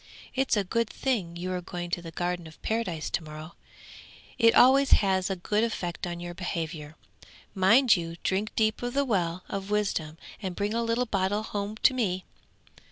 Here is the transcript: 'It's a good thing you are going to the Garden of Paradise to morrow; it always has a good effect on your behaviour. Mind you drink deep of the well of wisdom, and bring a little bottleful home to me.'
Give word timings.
'It's 0.33 0.57
a 0.57 0.63
good 0.63 0.89
thing 0.89 1.35
you 1.35 1.51
are 1.53 1.61
going 1.61 1.91
to 1.91 2.01
the 2.01 2.09
Garden 2.09 2.47
of 2.47 2.59
Paradise 2.63 3.07
to 3.11 3.23
morrow; 3.23 3.53
it 4.39 4.55
always 4.55 4.93
has 4.93 5.29
a 5.29 5.35
good 5.35 5.63
effect 5.63 6.07
on 6.07 6.19
your 6.19 6.33
behaviour. 6.33 6.95
Mind 7.53 7.95
you 7.95 8.15
drink 8.23 8.49
deep 8.55 8.81
of 8.81 8.95
the 8.95 9.05
well 9.05 9.43
of 9.47 9.69
wisdom, 9.69 10.17
and 10.41 10.55
bring 10.55 10.73
a 10.73 10.81
little 10.81 11.05
bottleful 11.05 11.45
home 11.51 11.77
to 11.83 11.93
me.' 11.93 12.25